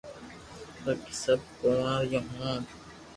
[0.83, 2.51] باقي سب ڪوواريو ھو